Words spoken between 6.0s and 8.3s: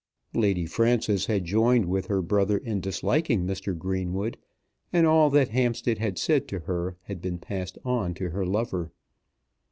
said to her had been passed on